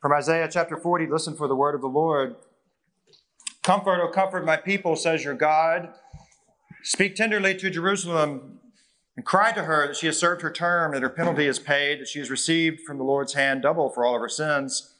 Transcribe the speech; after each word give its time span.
From 0.00 0.12
Isaiah 0.12 0.48
chapter 0.48 0.76
40, 0.76 1.08
listen 1.08 1.34
for 1.34 1.48
the 1.48 1.56
word 1.56 1.74
of 1.74 1.80
the 1.80 1.88
Lord. 1.88 2.36
Comfort, 3.64 4.00
O 4.00 4.06
comfort 4.08 4.44
my 4.44 4.56
people, 4.56 4.94
says 4.94 5.24
your 5.24 5.34
God. 5.34 5.92
Speak 6.84 7.16
tenderly 7.16 7.56
to 7.56 7.68
Jerusalem 7.68 8.60
and 9.16 9.26
cry 9.26 9.50
to 9.50 9.64
her 9.64 9.88
that 9.88 9.96
she 9.96 10.06
has 10.06 10.16
served 10.16 10.42
her 10.42 10.52
term, 10.52 10.92
that 10.92 11.02
her 11.02 11.10
penalty 11.10 11.46
is 11.48 11.58
paid, 11.58 12.00
that 12.00 12.06
she 12.06 12.20
has 12.20 12.30
received 12.30 12.82
from 12.86 12.98
the 12.98 13.02
Lord's 13.02 13.34
hand 13.34 13.62
double 13.62 13.90
for 13.90 14.04
all 14.04 14.14
of 14.14 14.20
her 14.20 14.28
sins. 14.28 14.94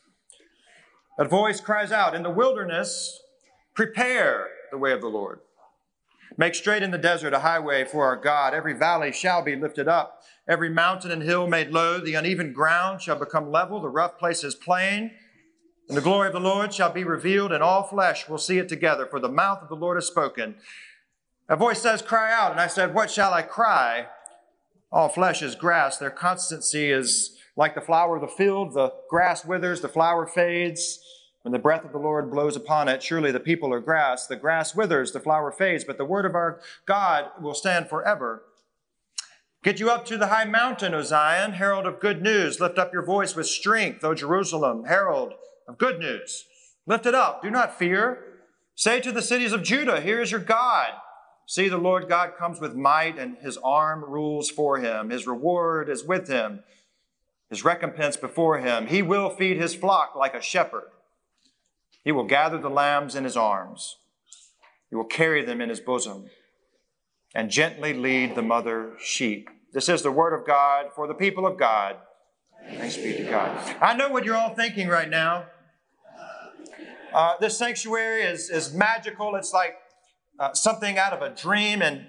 A 1.16 1.24
voice 1.24 1.60
cries 1.60 1.92
out, 1.92 2.16
In 2.16 2.24
the 2.24 2.30
wilderness, 2.30 3.20
prepare 3.74 4.48
the 4.72 4.78
way 4.78 4.90
of 4.90 5.00
the 5.00 5.06
Lord. 5.06 5.38
Make 6.38 6.54
straight 6.54 6.84
in 6.84 6.92
the 6.92 6.98
desert 6.98 7.34
a 7.34 7.40
highway 7.40 7.84
for 7.84 8.04
our 8.04 8.14
God. 8.14 8.54
Every 8.54 8.72
valley 8.72 9.10
shall 9.10 9.42
be 9.42 9.56
lifted 9.56 9.88
up, 9.88 10.22
every 10.48 10.70
mountain 10.70 11.10
and 11.10 11.20
hill 11.20 11.48
made 11.48 11.70
low. 11.70 11.98
The 11.98 12.14
uneven 12.14 12.52
ground 12.52 13.02
shall 13.02 13.18
become 13.18 13.50
level, 13.50 13.80
the 13.80 13.88
rough 13.88 14.18
places 14.18 14.54
plain. 14.54 15.10
And 15.88 15.96
the 15.96 16.02
glory 16.02 16.28
of 16.28 16.34
the 16.34 16.40
Lord 16.40 16.72
shall 16.72 16.92
be 16.92 17.02
revealed, 17.02 17.50
and 17.50 17.60
all 17.62 17.82
flesh 17.82 18.28
will 18.28 18.38
see 18.38 18.58
it 18.58 18.68
together, 18.68 19.04
for 19.04 19.18
the 19.18 19.28
mouth 19.28 19.62
of 19.62 19.68
the 19.68 19.74
Lord 19.74 19.96
has 19.96 20.06
spoken. 20.06 20.54
A 21.48 21.56
voice 21.56 21.82
says, 21.82 22.02
Cry 22.02 22.32
out. 22.32 22.52
And 22.52 22.60
I 22.60 22.68
said, 22.68 22.94
What 22.94 23.10
shall 23.10 23.34
I 23.34 23.42
cry? 23.42 24.06
All 24.92 25.08
flesh 25.08 25.42
is 25.42 25.56
grass. 25.56 25.98
Their 25.98 26.10
constancy 26.10 26.92
is 26.92 27.36
like 27.56 27.74
the 27.74 27.80
flower 27.80 28.14
of 28.14 28.22
the 28.22 28.28
field. 28.28 28.74
The 28.74 28.92
grass 29.10 29.44
withers, 29.44 29.80
the 29.80 29.88
flower 29.88 30.24
fades. 30.24 31.00
When 31.48 31.52
the 31.54 31.58
breath 31.58 31.86
of 31.86 31.92
the 31.92 31.98
Lord 31.98 32.30
blows 32.30 32.56
upon 32.56 32.88
it, 32.88 33.02
surely 33.02 33.32
the 33.32 33.40
people 33.40 33.72
are 33.72 33.80
grass. 33.80 34.26
The 34.26 34.36
grass 34.36 34.74
withers, 34.74 35.12
the 35.12 35.18
flower 35.18 35.50
fades, 35.50 35.82
but 35.82 35.96
the 35.96 36.04
word 36.04 36.26
of 36.26 36.34
our 36.34 36.60
God 36.84 37.30
will 37.40 37.54
stand 37.54 37.88
forever. 37.88 38.42
Get 39.64 39.80
you 39.80 39.88
up 39.88 40.04
to 40.04 40.18
the 40.18 40.26
high 40.26 40.44
mountain, 40.44 40.92
O 40.92 41.00
Zion, 41.00 41.52
herald 41.52 41.86
of 41.86 42.00
good 42.00 42.20
news. 42.20 42.60
Lift 42.60 42.76
up 42.76 42.92
your 42.92 43.02
voice 43.02 43.34
with 43.34 43.46
strength, 43.46 44.04
O 44.04 44.12
Jerusalem, 44.12 44.84
herald 44.84 45.32
of 45.66 45.78
good 45.78 45.98
news. 45.98 46.44
Lift 46.84 47.06
it 47.06 47.14
up. 47.14 47.40
Do 47.40 47.50
not 47.50 47.78
fear. 47.78 48.42
Say 48.74 49.00
to 49.00 49.10
the 49.10 49.22
cities 49.22 49.54
of 49.54 49.62
Judah, 49.62 50.02
Here 50.02 50.20
is 50.20 50.30
your 50.30 50.40
God. 50.40 50.90
See, 51.46 51.70
the 51.70 51.78
Lord 51.78 52.10
God 52.10 52.32
comes 52.38 52.60
with 52.60 52.74
might, 52.74 53.18
and 53.18 53.38
his 53.38 53.56
arm 53.64 54.04
rules 54.04 54.50
for 54.50 54.80
him. 54.80 55.08
His 55.08 55.26
reward 55.26 55.88
is 55.88 56.04
with 56.04 56.28
him, 56.28 56.62
his 57.48 57.64
recompense 57.64 58.18
before 58.18 58.58
him. 58.58 58.88
He 58.88 59.00
will 59.00 59.30
feed 59.30 59.56
his 59.56 59.74
flock 59.74 60.14
like 60.14 60.34
a 60.34 60.42
shepherd. 60.42 60.90
He 62.04 62.12
will 62.12 62.24
gather 62.24 62.58
the 62.58 62.70
lambs 62.70 63.14
in 63.14 63.24
his 63.24 63.36
arms. 63.36 63.96
He 64.90 64.96
will 64.96 65.04
carry 65.04 65.44
them 65.44 65.60
in 65.60 65.68
his 65.68 65.80
bosom 65.80 66.30
and 67.34 67.50
gently 67.50 67.92
lead 67.92 68.34
the 68.34 68.42
mother 68.42 68.92
sheep. 68.98 69.50
This 69.72 69.88
is 69.88 70.02
the 70.02 70.10
word 70.10 70.32
of 70.32 70.46
God 70.46 70.86
for 70.94 71.06
the 71.06 71.14
people 71.14 71.46
of 71.46 71.58
God. 71.58 71.96
Thanks 72.76 72.96
be 72.96 73.12
to 73.14 73.24
God. 73.24 73.76
I 73.80 73.94
know 73.94 74.08
what 74.08 74.24
you're 74.24 74.36
all 74.36 74.54
thinking 74.54 74.88
right 74.88 75.08
now. 75.08 75.46
Uh, 77.12 77.34
this 77.40 77.56
sanctuary 77.56 78.22
is, 78.22 78.50
is 78.50 78.74
magical. 78.74 79.34
It's 79.36 79.52
like 79.52 79.76
uh, 80.38 80.52
something 80.52 80.98
out 80.98 81.12
of 81.12 81.22
a 81.22 81.34
dream, 81.34 81.82
and 81.82 82.06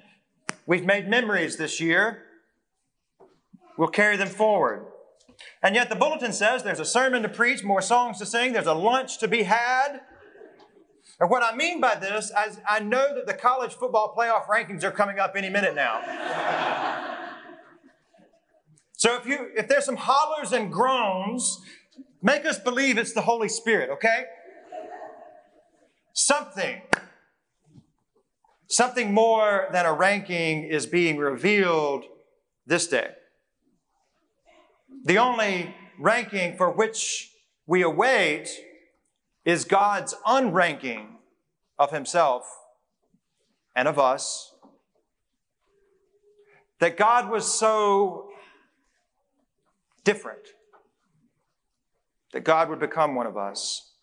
we've 0.66 0.86
made 0.86 1.08
memories 1.08 1.58
this 1.58 1.80
year. 1.80 2.24
We'll 3.78 3.88
carry 3.88 4.18
them 4.18 4.28
forward. 4.28 4.86
And 5.62 5.76
yet 5.76 5.90
the 5.90 5.96
bulletin 5.96 6.34
says 6.34 6.64
there's 6.64 6.80
a 6.80 6.86
sermon 6.86 7.24
to 7.24 7.30
preach, 7.30 7.64
more 7.64 7.82
songs 7.82 8.18
to 8.20 8.26
sing, 8.26 8.54
there's 8.54 8.68
a 8.68 8.74
lunch 8.74 9.18
to 9.20 9.28
be 9.28 9.44
had. 9.44 10.02
And 11.20 11.30
what 11.30 11.44
I 11.44 11.56
mean 11.56 11.82
by 11.82 11.96
this 11.96 12.32
is 12.48 12.60
I 12.68 12.80
know 12.80 13.14
that 13.16 13.28
the 13.28 13.34
college 13.34 13.74
football 13.74 14.14
playoff 14.18 14.46
rankings 14.46 14.84
are 14.84 14.92
coming 14.92 15.20
up 15.20 15.34
any 15.36 15.50
minute 15.50 15.76
now. 15.76 16.02
so 18.94 19.16
if 19.16 19.26
you 19.26 19.50
if 19.56 19.68
there's 19.68 19.86
some 19.86 19.98
hollers 19.98 20.54
and 20.54 20.72
groans, 20.72 21.60
make 22.22 22.46
us 22.46 22.58
believe 22.58 22.98
it's 22.98 23.14
the 23.14 23.22
Holy 23.22 23.50
Spirit, 23.50 23.90
okay? 23.90 24.26
Something 26.14 26.82
something 28.70 29.14
more 29.14 29.68
than 29.72 29.86
a 29.86 29.92
ranking 29.92 30.64
is 30.64 30.86
being 30.86 31.18
revealed 31.18 32.06
this 32.66 32.88
day. 32.88 33.10
The 35.10 35.18
only 35.18 35.74
ranking 35.98 36.56
for 36.56 36.70
which 36.70 37.32
we 37.66 37.82
await 37.82 38.48
is 39.44 39.66
God's 39.66 40.14
unranking 40.24 41.16
of 41.80 41.90
himself 41.90 42.44
and 43.76 43.88
of 43.88 43.98
us. 43.98 44.54
That 46.78 46.96
God 46.96 47.32
was 47.32 47.52
so 47.52 48.30
different 50.04 50.50
that 52.32 52.44
God 52.44 52.70
would 52.70 52.80
become 52.80 53.16
one 53.16 53.26
of 53.26 53.36
us. 53.36 53.94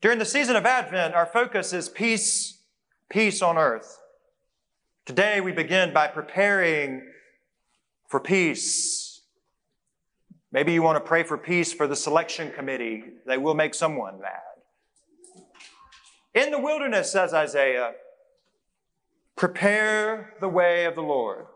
During 0.00 0.18
the 0.18 0.24
season 0.24 0.56
of 0.56 0.66
Advent, 0.66 1.14
our 1.14 1.26
focus 1.26 1.72
is 1.72 1.88
peace, 1.88 2.58
peace 3.08 3.40
on 3.40 3.56
earth. 3.56 4.00
Today 5.06 5.40
we 5.40 5.52
begin 5.52 5.92
by 5.92 6.08
preparing 6.08 7.02
for 8.14 8.20
peace. 8.20 9.22
Maybe 10.52 10.72
you 10.72 10.84
want 10.84 10.94
to 10.94 11.00
pray 11.00 11.24
for 11.24 11.36
peace 11.36 11.72
for 11.72 11.88
the 11.88 11.96
selection 11.96 12.52
committee. 12.52 13.02
They 13.26 13.38
will 13.38 13.56
make 13.56 13.74
someone 13.74 14.20
mad. 14.20 15.42
In 16.32 16.52
the 16.52 16.60
wilderness, 16.60 17.10
says 17.10 17.34
Isaiah, 17.34 17.94
prepare 19.34 20.34
the 20.40 20.48
way 20.48 20.84
of 20.84 20.94
the 20.94 21.02
Lord. 21.02 21.46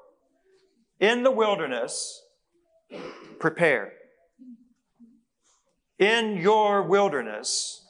In 0.99 1.23
the 1.23 1.31
wilderness, 1.31 2.25
prepare. 3.39 3.93
In 6.01 6.39
your 6.39 6.83
wilderness, 6.83 7.87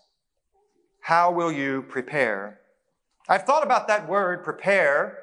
how 1.01 1.33
will 1.33 1.51
you 1.51 1.87
prepare? 1.89 2.61
I've 3.31 3.45
thought 3.45 3.65
about 3.65 3.89
that 3.89 4.07
word, 4.07 4.45
prepare, 4.45 5.18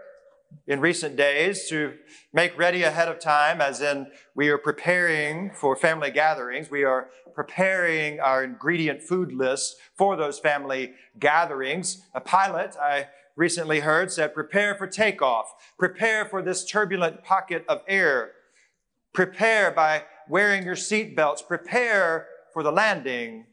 in 0.68 0.80
recent 0.80 1.16
days 1.16 1.68
to 1.70 1.94
make 2.34 2.58
ready 2.58 2.84
ahead 2.84 3.08
of 3.08 3.20
time, 3.20 3.62
as 3.62 3.82
in 3.82 4.08
we 4.34 4.50
are 4.50 4.58
preparing 4.58 5.52
for 5.52 5.76
family 5.76 6.12
gatherings. 6.12 6.70
We 6.70 6.84
are 6.84 7.10
preparing 7.34 8.20
our 8.20 8.44
ingredient 8.44 9.04
food 9.04 9.32
list 9.32 9.76
for 9.94 10.16
those 10.16 10.40
family 10.40 10.94
gatherings. 11.20 12.06
A 12.14 12.22
pilot, 12.22 12.76
I 12.82 13.08
recently 13.36 13.82
heard, 13.82 14.12
said, 14.12 14.34
prepare 14.34 14.76
for 14.76 14.88
takeoff. 14.88 15.54
Prepare 15.78 16.26
for 16.26 16.42
this 16.42 16.66
turbulent 16.66 17.24
pocket 17.24 17.66
of 17.68 17.82
air. 17.88 18.32
Prepare 19.14 19.72
by 19.72 20.04
wearing 20.28 20.64
your 20.64 20.76
seatbelts. 20.76 21.46
Prepare 21.46 22.28
for 22.54 22.64
the 22.64 22.72
landing. 22.72 23.46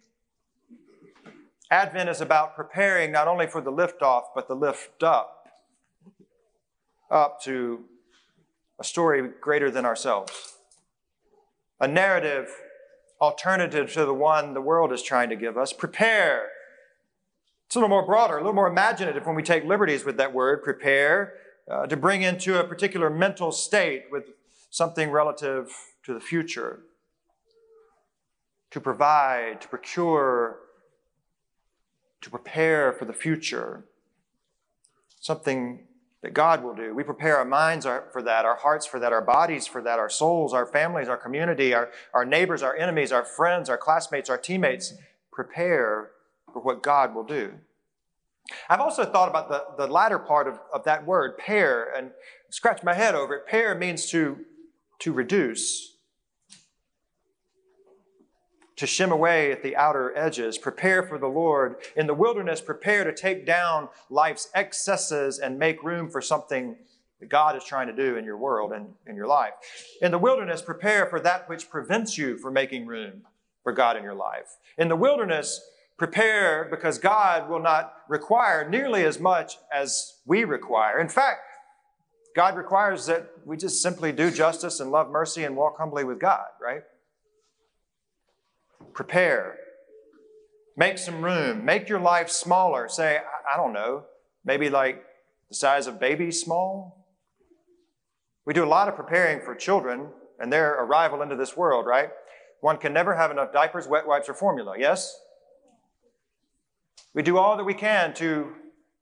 Advent 1.70 2.08
is 2.08 2.20
about 2.20 2.54
preparing 2.54 3.10
not 3.10 3.28
only 3.28 3.46
for 3.46 3.60
the 3.60 3.72
liftoff, 3.72 4.24
but 4.34 4.46
the 4.46 4.54
lift 4.54 5.02
up 5.02 5.41
up 7.12 7.42
to 7.42 7.84
a 8.80 8.84
story 8.84 9.30
greater 9.40 9.70
than 9.70 9.84
ourselves, 9.84 10.54
a 11.78 11.86
narrative 11.86 12.48
alternative 13.20 13.92
to 13.92 14.04
the 14.04 14.14
one 14.14 14.54
the 14.54 14.60
world 14.60 14.92
is 14.92 15.02
trying 15.02 15.28
to 15.28 15.36
give 15.36 15.56
us. 15.56 15.72
Prepare. 15.72 16.48
It's 17.66 17.76
a 17.76 17.78
little 17.78 17.88
more 17.88 18.04
broader, 18.04 18.34
a 18.34 18.40
little 18.40 18.54
more 18.54 18.66
imaginative 18.66 19.24
when 19.24 19.36
we 19.36 19.42
take 19.42 19.64
liberties 19.64 20.04
with 20.04 20.16
that 20.16 20.34
word, 20.34 20.62
prepare, 20.62 21.34
uh, 21.70 21.86
to 21.86 21.96
bring 21.96 22.22
into 22.22 22.58
a 22.58 22.64
particular 22.64 23.08
mental 23.08 23.52
state 23.52 24.06
with 24.10 24.24
something 24.70 25.10
relative 25.10 25.72
to 26.02 26.12
the 26.12 26.20
future, 26.20 26.80
to 28.70 28.80
provide, 28.80 29.60
to 29.60 29.68
procure, 29.68 30.58
to 32.20 32.30
prepare 32.30 32.92
for 32.92 33.04
the 33.04 33.12
future, 33.12 33.84
something 35.20 35.86
that 36.22 36.34
God 36.34 36.62
will 36.62 36.74
do. 36.74 36.94
We 36.94 37.02
prepare 37.02 37.36
our 37.36 37.44
minds 37.44 37.84
for 37.84 38.22
that, 38.22 38.44
our 38.44 38.56
hearts 38.56 38.86
for 38.86 39.00
that, 39.00 39.12
our 39.12 39.20
bodies 39.22 39.66
for 39.66 39.82
that, 39.82 39.98
our 39.98 40.08
souls, 40.08 40.54
our 40.54 40.66
families, 40.66 41.08
our 41.08 41.16
community, 41.16 41.74
our, 41.74 41.90
our 42.14 42.24
neighbors, 42.24 42.62
our 42.62 42.76
enemies, 42.76 43.10
our 43.10 43.24
friends, 43.24 43.68
our 43.68 43.76
classmates, 43.76 44.30
our 44.30 44.38
teammates. 44.38 44.94
Prepare 45.32 46.10
for 46.52 46.62
what 46.62 46.82
God 46.82 47.14
will 47.14 47.24
do. 47.24 47.54
I've 48.68 48.80
also 48.80 49.04
thought 49.04 49.28
about 49.28 49.48
the, 49.48 49.86
the 49.86 49.92
latter 49.92 50.18
part 50.18 50.46
of, 50.46 50.60
of 50.72 50.84
that 50.84 51.06
word, 51.06 51.38
pare, 51.38 51.92
and 51.96 52.10
scratch 52.50 52.82
my 52.82 52.94
head 52.94 53.14
over 53.14 53.34
it. 53.34 53.46
Pare 53.46 53.74
means 53.74 54.10
to, 54.10 54.38
to 55.00 55.12
reduce 55.12 55.91
to 58.82 58.86
shim 58.86 59.12
away 59.12 59.52
at 59.52 59.62
the 59.62 59.76
outer 59.76 60.12
edges. 60.16 60.58
Prepare 60.58 61.04
for 61.04 61.16
the 61.16 61.28
Lord. 61.28 61.76
In 61.94 62.08
the 62.08 62.14
wilderness, 62.14 62.60
prepare 62.60 63.04
to 63.04 63.14
take 63.14 63.46
down 63.46 63.88
life's 64.10 64.48
excesses 64.56 65.38
and 65.38 65.56
make 65.56 65.84
room 65.84 66.10
for 66.10 66.20
something 66.20 66.74
that 67.20 67.28
God 67.28 67.54
is 67.54 67.62
trying 67.62 67.86
to 67.86 67.92
do 67.92 68.16
in 68.16 68.24
your 68.24 68.36
world 68.36 68.72
and 68.72 68.88
in 69.06 69.14
your 69.14 69.28
life. 69.28 69.52
In 70.00 70.10
the 70.10 70.18
wilderness, 70.18 70.62
prepare 70.62 71.06
for 71.06 71.20
that 71.20 71.48
which 71.48 71.70
prevents 71.70 72.18
you 72.18 72.36
from 72.36 72.54
making 72.54 72.86
room 72.86 73.22
for 73.62 73.70
God 73.70 73.96
in 73.96 74.02
your 74.02 74.16
life. 74.16 74.56
In 74.76 74.88
the 74.88 74.96
wilderness, 74.96 75.60
prepare 75.96 76.66
because 76.68 76.98
God 76.98 77.48
will 77.48 77.62
not 77.62 77.94
require 78.08 78.68
nearly 78.68 79.04
as 79.04 79.20
much 79.20 79.58
as 79.72 80.14
we 80.26 80.42
require. 80.42 80.98
In 80.98 81.08
fact, 81.08 81.42
God 82.34 82.56
requires 82.56 83.06
that 83.06 83.30
we 83.44 83.56
just 83.56 83.80
simply 83.80 84.10
do 84.10 84.32
justice 84.32 84.80
and 84.80 84.90
love 84.90 85.08
mercy 85.08 85.44
and 85.44 85.54
walk 85.56 85.78
humbly 85.78 86.02
with 86.02 86.18
God, 86.18 86.46
right? 86.60 86.82
Prepare. 88.94 89.56
Make 90.76 90.98
some 90.98 91.24
room. 91.24 91.64
Make 91.64 91.88
your 91.88 92.00
life 92.00 92.30
smaller. 92.30 92.88
Say, 92.88 93.18
I 93.52 93.56
don't 93.56 93.72
know, 93.72 94.04
maybe 94.44 94.70
like 94.70 95.04
the 95.48 95.54
size 95.54 95.86
of 95.86 96.00
babies 96.00 96.40
small. 96.40 97.06
We 98.46 98.54
do 98.54 98.64
a 98.64 98.66
lot 98.66 98.88
of 98.88 98.96
preparing 98.96 99.40
for 99.40 99.54
children 99.54 100.08
and 100.40 100.52
their 100.52 100.72
arrival 100.82 101.22
into 101.22 101.36
this 101.36 101.56
world, 101.56 101.86
right? 101.86 102.10
One 102.60 102.76
can 102.76 102.92
never 102.92 103.14
have 103.14 103.30
enough 103.30 103.52
diapers, 103.52 103.86
wet 103.86 104.06
wipes, 104.06 104.28
or 104.28 104.34
formula, 104.34 104.74
yes? 104.78 105.16
We 107.14 107.22
do 107.22 107.36
all 107.36 107.56
that 107.56 107.64
we 107.64 107.74
can 107.74 108.14
to, 108.14 108.52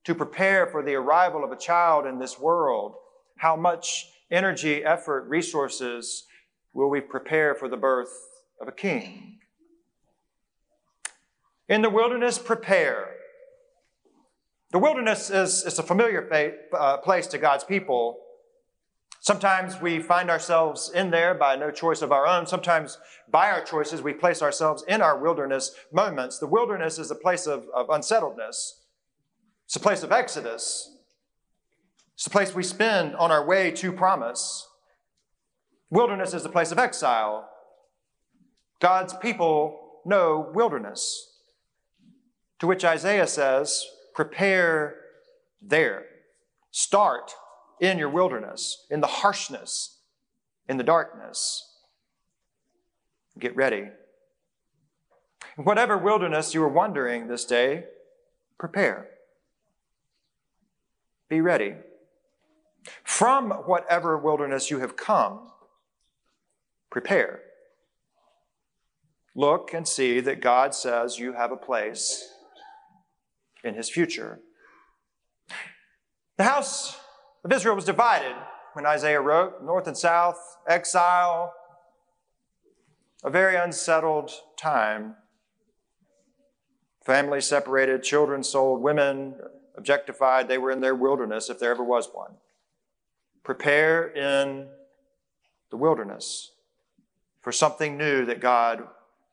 to 0.04 0.14
prepare 0.14 0.66
for 0.66 0.82
the 0.82 0.94
arrival 0.94 1.44
of 1.44 1.52
a 1.52 1.56
child 1.56 2.06
in 2.06 2.18
this 2.18 2.38
world. 2.38 2.94
How 3.36 3.56
much 3.56 4.10
energy, 4.30 4.84
effort, 4.84 5.28
resources 5.28 6.26
will 6.72 6.90
we 6.90 7.00
prepare 7.00 7.54
for 7.54 7.68
the 7.68 7.76
birth 7.76 8.12
of 8.60 8.68
a 8.68 8.72
king? 8.72 9.39
In 11.70 11.82
the 11.82 11.88
wilderness, 11.88 12.36
prepare. 12.36 13.10
The 14.72 14.80
wilderness 14.80 15.30
is, 15.30 15.64
is 15.64 15.78
a 15.78 15.84
familiar 15.84 16.28
uh, 16.76 16.96
place 16.96 17.28
to 17.28 17.38
God's 17.38 17.62
people. 17.62 18.18
Sometimes 19.20 19.80
we 19.80 20.00
find 20.00 20.30
ourselves 20.30 20.90
in 20.92 21.12
there 21.12 21.32
by 21.32 21.54
no 21.54 21.70
choice 21.70 22.02
of 22.02 22.10
our 22.10 22.26
own. 22.26 22.44
Sometimes 22.48 22.98
by 23.30 23.52
our 23.52 23.62
choices, 23.62 24.02
we 24.02 24.12
place 24.12 24.42
ourselves 24.42 24.82
in 24.88 25.00
our 25.00 25.16
wilderness 25.16 25.72
moments. 25.92 26.40
The 26.40 26.48
wilderness 26.48 26.98
is 26.98 27.08
a 27.12 27.14
place 27.14 27.46
of, 27.46 27.66
of 27.72 27.88
unsettledness. 27.88 28.80
It's 29.66 29.76
a 29.76 29.80
place 29.80 30.02
of 30.02 30.10
exodus. 30.10 30.98
It's 32.14 32.26
a 32.26 32.30
place 32.30 32.52
we 32.52 32.64
spend 32.64 33.14
on 33.14 33.30
our 33.30 33.46
way 33.46 33.70
to 33.72 33.92
promise. 33.92 34.66
Wilderness 35.88 36.34
is 36.34 36.42
the 36.42 36.48
place 36.48 36.72
of 36.72 36.80
exile. 36.80 37.48
God's 38.80 39.14
people 39.14 40.00
know 40.04 40.50
wilderness. 40.52 41.28
To 42.60 42.66
which 42.66 42.84
Isaiah 42.84 43.26
says, 43.26 43.86
prepare 44.14 44.96
there. 45.62 46.04
Start 46.70 47.32
in 47.80 47.98
your 47.98 48.10
wilderness, 48.10 48.86
in 48.90 49.00
the 49.00 49.06
harshness, 49.06 49.98
in 50.68 50.76
the 50.76 50.84
darkness. 50.84 51.66
Get 53.38 53.56
ready. 53.56 53.88
In 55.56 55.64
Whatever 55.64 55.96
wilderness 55.96 56.54
you 56.54 56.62
are 56.62 56.68
wandering 56.68 57.28
this 57.28 57.46
day, 57.46 57.84
prepare. 58.58 59.08
Be 61.30 61.40
ready. 61.40 61.74
From 63.04 63.50
whatever 63.50 64.18
wilderness 64.18 64.70
you 64.70 64.80
have 64.80 64.96
come, 64.96 65.50
prepare. 66.90 67.40
Look 69.34 69.72
and 69.72 69.88
see 69.88 70.20
that 70.20 70.42
God 70.42 70.74
says 70.74 71.18
you 71.18 71.32
have 71.32 71.52
a 71.52 71.56
place 71.56 72.28
in 73.64 73.74
his 73.74 73.88
future. 73.88 74.40
The 76.36 76.44
house 76.44 76.98
of 77.44 77.52
Israel 77.52 77.74
was 77.74 77.84
divided 77.84 78.34
when 78.72 78.86
Isaiah 78.86 79.20
wrote 79.20 79.62
north 79.62 79.86
and 79.86 79.96
south, 79.96 80.38
exile, 80.66 81.52
a 83.22 83.30
very 83.30 83.56
unsettled 83.56 84.30
time. 84.56 85.16
Families 87.04 87.46
separated, 87.46 88.02
children 88.02 88.42
sold, 88.42 88.82
women 88.82 89.34
objectified. 89.76 90.48
They 90.48 90.58
were 90.58 90.70
in 90.70 90.80
their 90.80 90.94
wilderness 90.94 91.50
if 91.50 91.58
there 91.58 91.70
ever 91.70 91.84
was 91.84 92.08
one. 92.12 92.32
Prepare 93.42 94.08
in 94.08 94.68
the 95.70 95.76
wilderness 95.76 96.52
for 97.40 97.52
something 97.52 97.96
new 97.96 98.24
that 98.26 98.40
God 98.40 98.86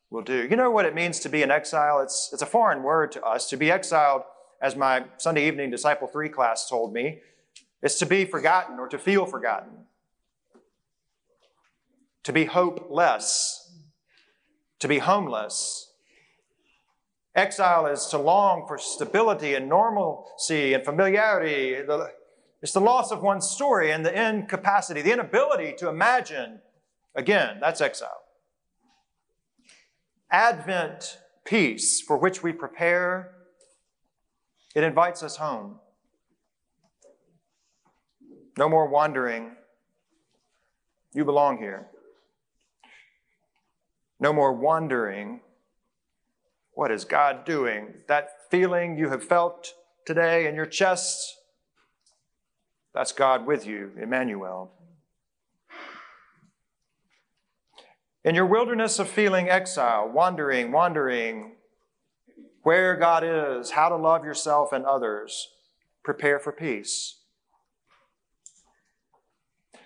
will 0.09 0.21
do. 0.21 0.47
You 0.49 0.55
know 0.55 0.71
what 0.71 0.85
it 0.85 0.95
means 0.95 1.19
to 1.21 1.29
be 1.29 1.43
an 1.43 1.51
exile? 1.51 1.99
It's, 1.99 2.29
it's 2.31 2.41
a 2.41 2.45
foreign 2.45 2.83
word 2.83 3.11
to 3.13 3.23
us. 3.23 3.49
To 3.49 3.57
be 3.57 3.71
exiled, 3.71 4.23
as 4.61 4.75
my 4.75 5.05
Sunday 5.17 5.47
evening 5.47 5.69
Disciple 5.69 6.07
3 6.07 6.29
class 6.29 6.69
told 6.69 6.93
me, 6.93 7.19
is 7.83 7.95
to 7.97 8.05
be 8.05 8.25
forgotten 8.25 8.79
or 8.79 8.87
to 8.87 8.97
feel 8.97 9.25
forgotten, 9.25 9.85
to 12.23 12.33
be 12.33 12.45
hopeless, 12.45 13.71
to 14.79 14.87
be 14.87 14.99
homeless. 14.99 15.91
Exile 17.35 17.85
is 17.85 18.07
to 18.07 18.17
long 18.17 18.65
for 18.67 18.79
stability 18.79 19.53
and 19.53 19.69
normalcy 19.69 20.73
and 20.73 20.83
familiarity. 20.83 21.75
It's 22.63 22.73
the 22.73 22.81
loss 22.81 23.11
of 23.11 23.21
one's 23.21 23.47
story 23.47 23.91
and 23.91 24.03
the 24.03 24.27
incapacity, 24.27 25.03
the 25.03 25.11
inability 25.11 25.75
to 25.77 25.89
imagine 25.89 26.61
again. 27.13 27.57
That's 27.61 27.79
exile. 27.79 28.26
Advent 30.29 31.19
peace 31.45 32.01
for 32.01 32.17
which 32.17 32.43
we 32.43 32.51
prepare, 32.51 33.31
it 34.75 34.83
invites 34.83 35.23
us 35.23 35.37
home. 35.37 35.79
No 38.57 38.67
more 38.67 38.87
wandering. 38.87 39.51
You 41.13 41.23
belong 41.23 41.57
here. 41.57 41.87
No 44.19 44.33
more 44.33 44.53
wandering. 44.53 45.41
What 46.73 46.91
is 46.91 47.05
God 47.05 47.45
doing? 47.45 47.93
That 48.07 48.29
feeling 48.51 48.97
you 48.97 49.09
have 49.09 49.23
felt 49.23 49.73
today 50.05 50.47
in 50.47 50.55
your 50.55 50.65
chest, 50.65 51.37
that's 52.93 53.11
God 53.11 53.45
with 53.45 53.65
you, 53.67 53.91
Emmanuel. 54.01 54.71
In 58.27 58.35
your 58.35 58.45
wilderness 58.45 58.99
of 58.99 59.07
feeling 59.07 59.47
exile, 59.47 60.09
wandering, 60.09 60.73
wandering, 60.73 61.53
where 62.61 62.93
God 62.97 63.23
is, 63.23 63.71
how 63.71 63.87
to 63.87 63.95
love 63.95 64.25
yourself 64.25 64.73
and 64.73 64.85
others, 64.85 65.47
prepare 66.03 66.37
for 66.37 66.51
peace. 66.51 67.19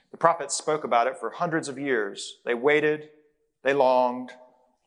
The 0.09 0.17
prophets 0.17 0.55
spoke 0.55 0.83
about 0.83 1.05
it 1.05 1.19
for 1.19 1.29
hundreds 1.29 1.69
of 1.69 1.77
years. 1.77 2.37
They 2.43 2.55
waited, 2.55 3.09
they 3.61 3.75
longed 3.75 4.31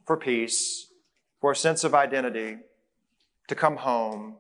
for 0.05 0.17
peace, 0.17 0.89
for 1.41 1.53
a 1.53 1.57
sense 1.57 1.85
of 1.85 1.95
identity, 1.95 2.57
to 3.47 3.55
come 3.55 3.77
home. 3.77 4.35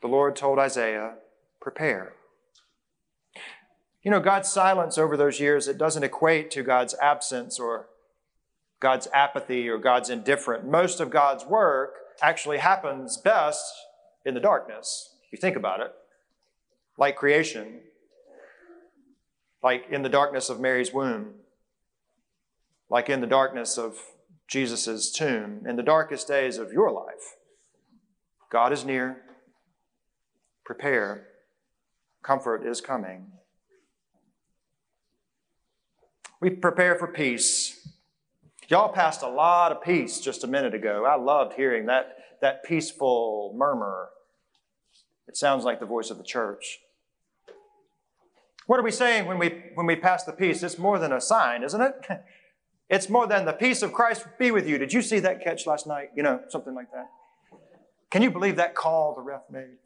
The 0.00 0.06
Lord 0.06 0.36
told 0.36 0.60
Isaiah, 0.60 1.14
prepare. 1.60 2.12
You 4.02 4.10
know, 4.10 4.20
God's 4.20 4.48
silence 4.48 4.98
over 4.98 5.16
those 5.16 5.38
years, 5.38 5.68
it 5.68 5.78
doesn't 5.78 6.02
equate 6.02 6.50
to 6.52 6.62
God's 6.62 6.94
absence 7.00 7.60
or 7.60 7.88
God's 8.80 9.06
apathy 9.14 9.68
or 9.68 9.78
God's 9.78 10.10
indifference. 10.10 10.64
Most 10.66 10.98
of 10.98 11.08
God's 11.08 11.44
work 11.44 11.94
actually 12.20 12.58
happens 12.58 13.16
best 13.16 13.72
in 14.24 14.34
the 14.34 14.40
darkness. 14.40 15.14
If 15.26 15.32
you 15.32 15.38
think 15.38 15.56
about 15.56 15.80
it, 15.80 15.94
like 16.98 17.14
creation, 17.16 17.80
like 19.62 19.86
in 19.90 20.02
the 20.02 20.08
darkness 20.08 20.50
of 20.50 20.58
Mary's 20.58 20.92
womb, 20.92 21.34
like 22.90 23.08
in 23.08 23.20
the 23.20 23.26
darkness 23.26 23.78
of 23.78 23.98
Jesus' 24.48 25.12
tomb, 25.12 25.64
in 25.66 25.76
the 25.76 25.82
darkest 25.82 26.26
days 26.26 26.58
of 26.58 26.72
your 26.72 26.90
life. 26.90 27.36
God 28.50 28.72
is 28.72 28.84
near. 28.84 29.22
Prepare. 30.64 31.28
Comfort 32.22 32.66
is 32.66 32.80
coming. 32.80 33.28
We 36.42 36.50
prepare 36.50 36.96
for 36.96 37.06
peace. 37.06 37.88
Y'all 38.66 38.88
passed 38.88 39.22
a 39.22 39.28
lot 39.28 39.70
of 39.70 39.80
peace 39.80 40.18
just 40.18 40.42
a 40.42 40.48
minute 40.48 40.74
ago. 40.74 41.06
I 41.08 41.14
loved 41.14 41.52
hearing 41.52 41.86
that, 41.86 42.16
that 42.40 42.64
peaceful 42.64 43.54
murmur. 43.56 44.08
It 45.28 45.36
sounds 45.36 45.62
like 45.62 45.78
the 45.78 45.86
voice 45.86 46.10
of 46.10 46.18
the 46.18 46.24
church. 46.24 46.80
What 48.66 48.80
are 48.80 48.82
we 48.82 48.90
saying 48.90 49.26
when 49.26 49.38
we, 49.38 49.62
when 49.74 49.86
we 49.86 49.94
pass 49.94 50.24
the 50.24 50.32
peace? 50.32 50.64
It's 50.64 50.78
more 50.78 50.98
than 50.98 51.12
a 51.12 51.20
sign, 51.20 51.62
isn't 51.62 51.80
it? 51.80 52.06
It's 52.90 53.08
more 53.08 53.26
than 53.26 53.46
the 53.46 53.54
peace 53.54 53.80
of 53.80 53.94
Christ 53.94 54.26
be 54.38 54.50
with 54.50 54.68
you. 54.68 54.76
Did 54.76 54.92
you 54.92 55.00
see 55.00 55.18
that 55.20 55.42
catch 55.42 55.66
last 55.66 55.86
night? 55.86 56.10
You 56.14 56.22
know, 56.22 56.42
something 56.50 56.74
like 56.74 56.92
that. 56.92 57.08
Can 58.10 58.20
you 58.20 58.30
believe 58.30 58.56
that 58.56 58.74
call 58.74 59.14
the 59.14 59.22
ref 59.22 59.40
made? 59.50 59.78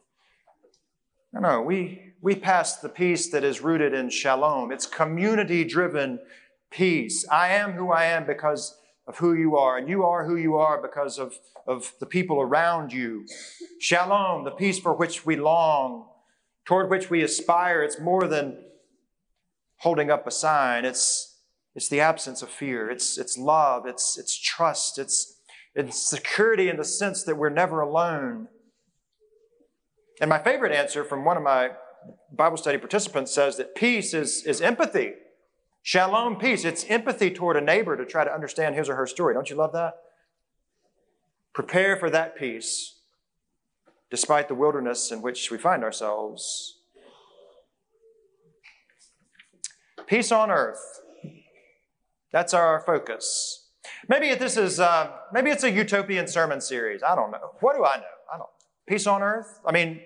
No, 1.32 1.38
no, 1.38 1.62
we, 1.62 2.14
we 2.20 2.34
pass 2.34 2.78
the 2.78 2.88
peace 2.88 3.30
that 3.30 3.44
is 3.44 3.60
rooted 3.60 3.94
in 3.94 4.10
shalom. 4.10 4.72
It's 4.72 4.86
community 4.86 5.62
driven 5.62 6.18
peace. 6.70 7.26
I 7.30 7.48
am 7.48 7.72
who 7.72 7.90
I 7.90 8.04
am 8.04 8.26
because 8.26 8.78
of 9.06 9.18
who 9.18 9.34
you 9.34 9.56
are, 9.56 9.78
and 9.78 9.88
you 9.88 10.04
are 10.04 10.26
who 10.26 10.36
you 10.36 10.56
are 10.56 10.80
because 10.80 11.18
of, 11.18 11.38
of 11.66 11.92
the 12.00 12.06
people 12.06 12.40
around 12.40 12.92
you. 12.92 13.24
Shalom, 13.80 14.44
the 14.44 14.50
peace 14.50 14.78
for 14.78 14.94
which 14.94 15.24
we 15.24 15.36
long, 15.36 16.08
toward 16.64 16.90
which 16.90 17.08
we 17.08 17.22
aspire. 17.22 17.82
It's 17.82 18.00
more 18.00 18.26
than 18.26 18.58
holding 19.78 20.10
up 20.10 20.26
a 20.26 20.30
sign. 20.30 20.84
It's, 20.84 21.38
it's 21.74 21.88
the 21.88 22.00
absence 22.00 22.42
of 22.42 22.48
fear. 22.48 22.90
It's, 22.90 23.18
it's 23.18 23.38
love. 23.38 23.86
It's, 23.86 24.18
it's 24.18 24.36
trust. 24.36 24.98
It's, 24.98 25.40
it's 25.74 26.02
security 26.02 26.68
in 26.68 26.76
the 26.76 26.84
sense 26.84 27.22
that 27.24 27.36
we're 27.36 27.50
never 27.50 27.80
alone. 27.80 28.48
And 30.20 30.30
my 30.30 30.38
favorite 30.38 30.72
answer 30.72 31.04
from 31.04 31.24
one 31.24 31.36
of 31.36 31.42
my 31.42 31.70
Bible 32.32 32.56
study 32.56 32.78
participants 32.78 33.32
says 33.32 33.56
that 33.58 33.74
peace 33.74 34.14
is, 34.14 34.44
is 34.44 34.60
empathy. 34.60 35.12
Shalom, 35.86 36.34
peace. 36.34 36.64
It's 36.64 36.84
empathy 36.88 37.30
toward 37.30 37.56
a 37.56 37.60
neighbor 37.60 37.96
to 37.96 38.04
try 38.04 38.24
to 38.24 38.34
understand 38.34 38.74
his 38.74 38.88
or 38.88 38.96
her 38.96 39.06
story. 39.06 39.34
Don't 39.34 39.48
you 39.48 39.54
love 39.54 39.72
that? 39.74 39.94
Prepare 41.52 41.96
for 41.96 42.10
that 42.10 42.36
peace, 42.36 42.96
despite 44.10 44.48
the 44.48 44.56
wilderness 44.56 45.12
in 45.12 45.22
which 45.22 45.48
we 45.48 45.58
find 45.58 45.84
ourselves. 45.84 46.80
Peace 50.08 50.32
on 50.32 50.50
earth. 50.50 51.02
That's 52.32 52.52
our 52.52 52.82
focus. 52.84 53.68
Maybe 54.08 54.34
this 54.34 54.56
is 54.56 54.80
uh, 54.80 55.12
maybe 55.32 55.50
it's 55.50 55.62
a 55.62 55.70
utopian 55.70 56.26
sermon 56.26 56.60
series. 56.60 57.04
I 57.04 57.14
don't 57.14 57.30
know. 57.30 57.52
What 57.60 57.76
do 57.76 57.84
I 57.84 57.98
know? 57.98 58.16
I 58.34 58.38
don't. 58.38 58.50
Peace 58.88 59.06
on 59.06 59.22
earth. 59.22 59.60
I 59.64 59.70
mean, 59.70 60.00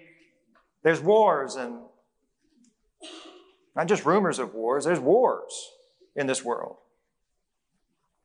there's 0.82 1.00
wars 1.00 1.54
and 1.54 1.78
not 3.74 3.88
just 3.88 4.04
rumors 4.04 4.38
of 4.38 4.54
wars. 4.54 4.84
There's 4.84 5.00
wars 5.00 5.70
in 6.16 6.26
this 6.26 6.44
world. 6.44 6.76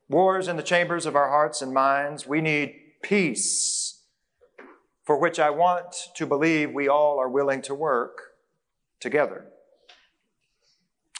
Wars 0.08 0.48
in 0.48 0.56
the 0.56 0.62
chambers 0.62 1.06
of 1.06 1.16
our 1.16 1.28
hearts 1.28 1.62
and 1.62 1.72
minds. 1.72 2.26
We 2.26 2.40
need 2.40 2.74
peace, 3.02 4.02
for 5.04 5.18
which 5.18 5.38
I 5.38 5.50
want 5.50 5.94
to 6.16 6.26
believe 6.26 6.72
we 6.72 6.88
all 6.88 7.18
are 7.18 7.28
willing 7.28 7.62
to 7.62 7.74
work 7.74 8.18
together. 9.00 9.46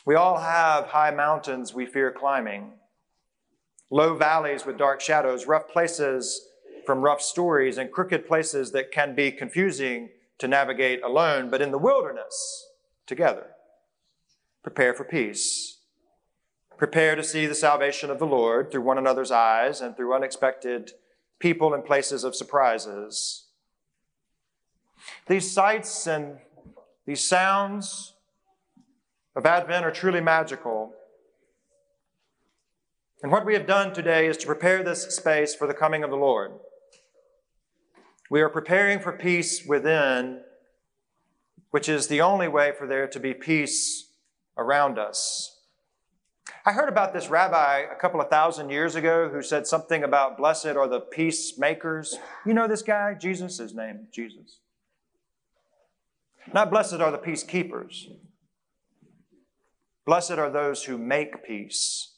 We 0.05 0.15
all 0.15 0.39
have 0.39 0.87
high 0.87 1.11
mountains 1.11 1.75
we 1.75 1.85
fear 1.85 2.13
climbing, 2.13 2.75
low 3.91 4.15
valleys 4.15 4.65
with 4.65 4.79
dark 4.79 5.01
shadows, 5.01 5.47
rough 5.47 5.69
places 5.69 6.49
from 6.85 7.03
rough 7.03 7.21
stories, 7.21 7.79
and 7.79 7.91
crooked 7.91 8.29
places 8.29 8.71
that 8.71 8.93
can 8.93 9.17
be 9.17 9.33
confusing 9.33 10.11
to 10.39 10.47
navigate 10.47 11.03
alone, 11.03 11.51
but 11.51 11.61
in 11.61 11.73
the 11.73 11.79
wilderness, 11.79 12.69
together. 13.07 13.56
Prepare 14.67 14.95
for 14.95 15.05
peace. 15.05 15.79
Prepare 16.77 17.15
to 17.15 17.23
see 17.23 17.47
the 17.47 17.55
salvation 17.55 18.11
of 18.11 18.19
the 18.19 18.27
Lord 18.27 18.73
through 18.73 18.81
one 18.81 18.99
another's 18.99 19.31
eyes 19.31 19.81
and 19.81 19.97
through 19.97 20.13
unexpected 20.13 20.91
people 21.39 21.73
and 21.73 21.85
places 21.85 22.25
of 22.25 22.35
surprises. 22.35 23.45
These 25.29 25.53
sights 25.53 26.09
and 26.09 26.39
these 27.07 27.23
sounds 27.23 28.15
of 29.37 29.47
Advent 29.47 29.85
are 29.85 29.93
truly 29.93 30.21
magical. 30.21 30.95
And 33.23 33.31
what 33.31 33.47
we 33.47 33.55
have 33.55 33.69
done 33.69 33.95
today 33.95 34.27
is 34.27 34.37
to 34.39 34.49
prepare 34.49 34.83
this 34.83 35.15
space 35.15 35.55
for 35.55 35.69
the 35.69 35.75
coming 35.75 36.03
of 36.03 36.11
the 36.11 36.17
Lord. 36.17 36.51
We 38.33 38.41
are 38.41 38.49
preparing 38.49 38.99
for 38.99 39.13
peace 39.13 39.65
within, 39.65 40.41
which 41.71 41.89
is 41.89 42.09
the 42.09 42.21
only 42.21 42.49
way 42.49 42.73
for 42.77 42.89
there 42.89 43.07
to 43.07 43.21
be 43.21 43.33
peace 43.33 44.06
around 44.57 44.99
us. 44.99 45.57
I 46.65 46.73
heard 46.73 46.89
about 46.89 47.13
this 47.13 47.29
rabbi 47.29 47.79
a 47.81 47.95
couple 47.95 48.21
of 48.21 48.29
thousand 48.29 48.71
years 48.71 48.97
ago 48.97 49.29
who 49.29 49.43
said 49.43 49.67
something 49.67 50.03
about 50.03 50.37
blessed 50.37 50.67
are 50.67 50.89
the 50.89 51.01
peacemakers. 51.01 52.19
You 52.45 52.55
know 52.55 52.67
this 52.67 52.83
guy? 52.83 53.15
Jesus, 53.15 53.59
his 53.59 53.75
name, 53.75 54.09
Jesus. 54.11 54.59
Not 56.53 56.71
blessed 56.71 56.95
are 56.95 57.11
the 57.11 57.19
peacekeepers. 57.19 58.09
Blessed 60.05 60.33
are 60.33 60.51
those 60.51 60.85
who 60.85 60.99
make 60.99 61.45
peace. 61.45 62.15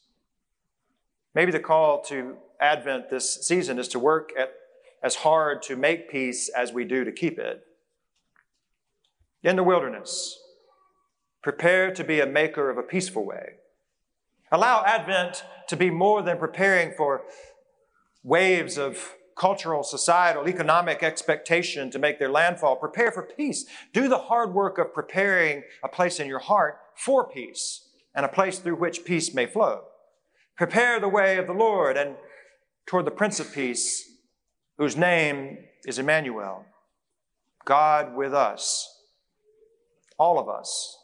Maybe 1.34 1.52
the 1.52 1.60
call 1.60 2.02
to 2.04 2.36
Advent 2.60 3.10
this 3.10 3.46
season 3.46 3.78
is 3.78 3.88
to 3.88 3.98
work 3.98 4.30
at, 4.38 4.52
as 5.02 5.16
hard 5.16 5.62
to 5.62 5.76
make 5.76 6.10
peace 6.10 6.48
as 6.48 6.72
we 6.72 6.84
do 6.84 7.04
to 7.04 7.12
keep 7.12 7.38
it. 7.38 7.64
In 9.42 9.56
the 9.56 9.62
wilderness, 9.62 10.38
prepare 11.48 11.90
to 11.90 12.04
be 12.04 12.20
a 12.20 12.26
maker 12.26 12.68
of 12.68 12.76
a 12.76 12.82
peaceful 12.82 13.24
way. 13.24 13.54
Allow 14.52 14.84
Advent 14.84 15.44
to 15.68 15.76
be 15.76 15.88
more 15.88 16.20
than 16.20 16.36
preparing 16.36 16.92
for 16.94 17.22
waves 18.22 18.76
of 18.76 19.14
cultural, 19.34 19.82
societal, 19.82 20.46
economic 20.46 21.02
expectation 21.02 21.90
to 21.90 21.98
make 21.98 22.18
their 22.18 22.28
landfall. 22.28 22.76
Prepare 22.76 23.10
for 23.12 23.22
peace. 23.22 23.64
Do 23.94 24.08
the 24.08 24.18
hard 24.18 24.52
work 24.52 24.76
of 24.76 24.92
preparing 24.92 25.62
a 25.82 25.88
place 25.88 26.20
in 26.20 26.26
your 26.26 26.38
heart 26.38 26.80
for 26.94 27.26
peace 27.26 27.88
and 28.14 28.26
a 28.26 28.28
place 28.28 28.58
through 28.58 28.76
which 28.76 29.06
peace 29.06 29.32
may 29.32 29.46
flow. 29.46 29.84
Prepare 30.54 31.00
the 31.00 31.08
way 31.08 31.38
of 31.38 31.46
the 31.46 31.54
Lord 31.54 31.96
and 31.96 32.16
toward 32.84 33.06
the 33.06 33.10
Prince 33.10 33.40
of 33.40 33.54
Peace, 33.54 34.06
whose 34.76 34.98
name 34.98 35.56
is 35.86 35.98
Emmanuel, 35.98 36.66
God 37.64 38.14
with 38.14 38.34
us, 38.34 38.86
all 40.18 40.38
of 40.38 40.46
us, 40.46 40.97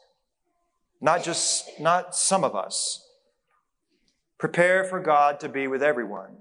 not 1.01 1.23
just 1.23 1.79
not 1.79 2.15
some 2.15 2.43
of 2.43 2.55
us. 2.55 3.07
Prepare 4.37 4.83
for 4.83 4.99
God 4.99 5.39
to 5.39 5.49
be 5.49 5.67
with 5.67 5.81
everyone. 5.81 6.37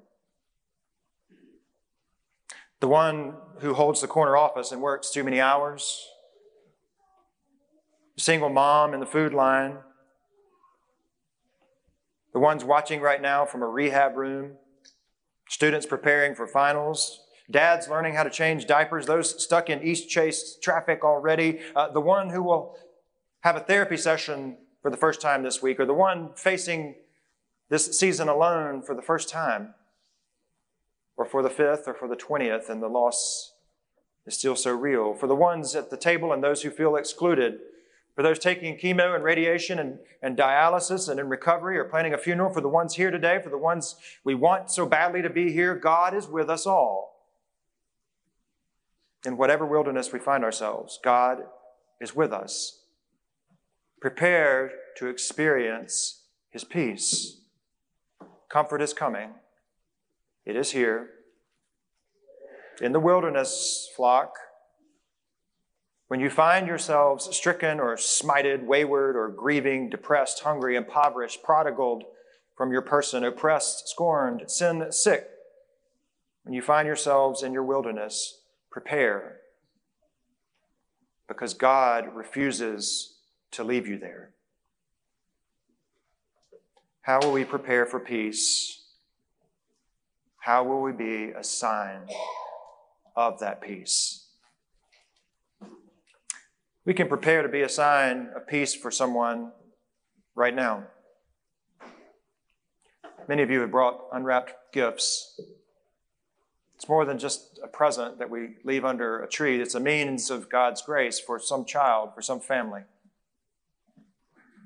The 2.80 2.88
one 2.88 3.34
who 3.60 3.74
holds 3.74 4.00
the 4.00 4.08
corner 4.08 4.36
office 4.36 4.72
and 4.72 4.82
works 4.82 5.10
too 5.10 5.24
many 5.24 5.40
hours, 5.40 6.06
the 8.16 8.20
single 8.20 8.50
mom 8.50 8.94
in 8.94 9.00
the 9.00 9.06
food 9.06 9.32
line, 9.32 9.78
the 12.32 12.40
ones 12.40 12.64
watching 12.64 13.00
right 13.00 13.22
now 13.22 13.46
from 13.46 13.62
a 13.62 13.66
rehab 13.66 14.16
room, 14.16 14.52
students 15.48 15.86
preparing 15.86 16.34
for 16.34 16.46
finals, 16.46 17.20
dads 17.50 17.88
learning 17.88 18.14
how 18.14 18.24
to 18.24 18.30
change 18.30 18.66
diapers, 18.66 19.06
those 19.06 19.42
stuck 19.42 19.70
in 19.70 19.82
East 19.82 20.08
Chase 20.08 20.58
traffic 20.60 21.04
already, 21.04 21.60
uh, 21.76 21.88
the 21.90 22.00
one 22.00 22.28
who 22.28 22.42
will 22.42 22.76
have 23.44 23.56
a 23.56 23.60
therapy 23.60 23.98
session 23.98 24.56
for 24.80 24.90
the 24.90 24.96
first 24.96 25.20
time 25.20 25.42
this 25.42 25.60
week, 25.60 25.78
or 25.78 25.84
the 25.84 25.92
one 25.92 26.30
facing 26.34 26.94
this 27.68 27.98
season 27.98 28.26
alone 28.26 28.80
for 28.80 28.94
the 28.94 29.02
first 29.02 29.28
time, 29.28 29.74
or 31.14 31.26
for 31.26 31.42
the 31.42 31.50
fifth 31.50 31.86
or 31.86 31.92
for 31.92 32.08
the 32.08 32.16
twentieth, 32.16 32.70
and 32.70 32.82
the 32.82 32.88
loss 32.88 33.52
is 34.26 34.38
still 34.38 34.56
so 34.56 34.74
real. 34.74 35.12
For 35.12 35.26
the 35.26 35.34
ones 35.34 35.76
at 35.76 35.90
the 35.90 35.96
table 35.98 36.32
and 36.32 36.42
those 36.42 36.62
who 36.62 36.70
feel 36.70 36.96
excluded, 36.96 37.58
for 38.16 38.22
those 38.22 38.38
taking 38.38 38.78
chemo 38.78 39.14
and 39.14 39.22
radiation 39.22 39.78
and, 39.78 39.98
and 40.22 40.38
dialysis 40.38 41.10
and 41.10 41.20
in 41.20 41.28
recovery 41.28 41.76
or 41.76 41.84
planning 41.84 42.14
a 42.14 42.18
funeral, 42.18 42.50
for 42.50 42.62
the 42.62 42.68
ones 42.68 42.94
here 42.94 43.10
today, 43.10 43.40
for 43.42 43.50
the 43.50 43.58
ones 43.58 43.96
we 44.24 44.34
want 44.34 44.70
so 44.70 44.86
badly 44.86 45.20
to 45.20 45.28
be 45.28 45.52
here, 45.52 45.74
God 45.74 46.14
is 46.14 46.28
with 46.28 46.48
us 46.48 46.64
all. 46.64 47.26
In 49.26 49.36
whatever 49.36 49.66
wilderness 49.66 50.14
we 50.14 50.18
find 50.18 50.44
ourselves, 50.44 50.98
God 51.02 51.42
is 52.00 52.14
with 52.14 52.32
us. 52.32 52.80
Prepare 54.04 54.70
to 54.98 55.06
experience 55.06 56.24
His 56.50 56.62
peace. 56.62 57.38
Comfort 58.50 58.82
is 58.82 58.92
coming, 58.92 59.30
it 60.44 60.56
is 60.56 60.72
here. 60.72 61.08
In 62.82 62.92
the 62.92 63.00
wilderness, 63.00 63.88
flock, 63.96 64.34
when 66.08 66.20
you 66.20 66.28
find 66.28 66.66
yourselves 66.66 67.34
stricken 67.34 67.80
or 67.80 67.96
smited, 67.96 68.66
wayward 68.66 69.16
or 69.16 69.30
grieving, 69.30 69.88
depressed, 69.88 70.40
hungry, 70.40 70.76
impoverished, 70.76 71.42
prodigaled 71.42 72.04
from 72.58 72.72
your 72.72 72.82
person, 72.82 73.24
oppressed, 73.24 73.88
scorned, 73.88 74.50
sin 74.50 74.84
sick, 74.92 75.30
when 76.42 76.52
you 76.52 76.60
find 76.60 76.86
yourselves 76.86 77.42
in 77.42 77.54
your 77.54 77.64
wilderness, 77.64 78.42
prepare 78.70 79.38
because 81.26 81.54
God 81.54 82.14
refuses 82.14 83.13
to 83.54 83.64
leave 83.64 83.86
you 83.86 83.98
there. 83.98 84.30
How 87.02 87.20
will 87.20 87.32
we 87.32 87.44
prepare 87.44 87.86
for 87.86 88.00
peace? 88.00 88.82
How 90.38 90.64
will 90.64 90.82
we 90.82 90.92
be 90.92 91.30
a 91.30 91.44
sign 91.44 92.08
of 93.16 93.40
that 93.40 93.60
peace? 93.60 94.26
We 96.84 96.94
can 96.94 97.08
prepare 97.08 97.42
to 97.42 97.48
be 97.48 97.62
a 97.62 97.68
sign 97.68 98.30
of 98.34 98.46
peace 98.46 98.74
for 98.74 98.90
someone 98.90 99.52
right 100.34 100.54
now. 100.54 100.84
Many 103.28 103.42
of 103.42 103.50
you 103.50 103.60
have 103.60 103.70
brought 103.70 104.04
unwrapped 104.12 104.72
gifts. 104.72 105.40
It's 106.74 106.88
more 106.88 107.04
than 107.04 107.18
just 107.18 107.58
a 107.62 107.68
present 107.68 108.18
that 108.18 108.28
we 108.28 108.56
leave 108.64 108.84
under 108.84 109.22
a 109.22 109.28
tree, 109.28 109.60
it's 109.60 109.74
a 109.74 109.80
means 109.80 110.30
of 110.30 110.50
God's 110.50 110.82
grace 110.82 111.20
for 111.20 111.38
some 111.38 111.64
child, 111.64 112.14
for 112.14 112.20
some 112.20 112.40
family 112.40 112.82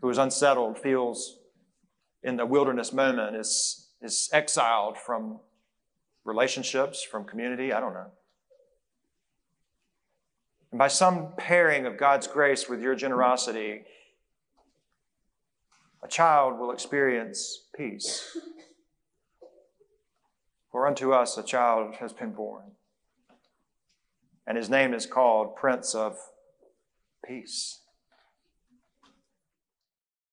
who 0.01 0.11
is 0.11 0.19
unsettled, 0.19 0.79
feels 0.79 1.39
in 2.23 2.37
the 2.37 2.47
wilderness 2.47 2.93
moment, 2.93 3.37
is, 3.37 3.91
is 4.01 4.29
exiled 4.33 4.97
from 4.99 5.41
relationships, 6.25 7.03
from 7.03 7.25
community. 7.25 7.73
I 7.73 7.81
don't 7.81 7.95
know. 7.95 8.11
And 10.71 10.79
by 10.79 10.89
some 10.89 11.33
pairing 11.37 11.87
of 11.87 11.97
God's 11.97 12.27
grace 12.27 12.69
with 12.69 12.83
your 12.83 12.95
generosity, 12.95 13.83
a 16.03 16.09
child 16.09 16.59
will 16.59 16.71
experience 16.71 17.65
peace. 17.75 18.37
For 20.71 20.87
unto 20.87 21.13
us 21.13 21.39
a 21.39 21.43
child 21.43 21.97
has 21.97 22.13
been 22.13 22.33
born, 22.33 22.73
and 24.47 24.57
his 24.57 24.69
name 24.69 24.93
is 24.93 25.07
called 25.07 25.57
Prince 25.57 25.95
of 25.95 26.17
Peace. 27.27 27.81